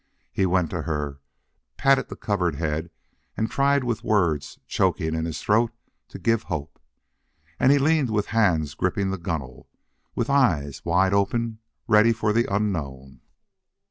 He 0.31 0.47
went 0.47 0.71
to 0.71 0.81
her, 0.81 1.19
patted 1.77 2.09
the 2.09 2.15
covered 2.15 2.55
head, 2.55 2.89
and 3.37 3.51
tried 3.51 3.83
with 3.83 4.03
words 4.03 4.57
choking 4.65 5.13
in 5.13 5.25
his 5.25 5.39
throat 5.39 5.71
to 6.07 6.17
give 6.17 6.41
hope. 6.41 6.79
And 7.59 7.71
he 7.71 7.77
leaned 7.77 8.09
with 8.09 8.25
hands 8.33 8.73
gripping 8.73 9.11
the 9.11 9.19
gunwale, 9.19 9.67
with 10.15 10.27
eyes 10.27 10.83
wide 10.83 11.13
open, 11.13 11.59
ready 11.87 12.13
for 12.13 12.33
the 12.33 12.51
unknown. 12.51 13.21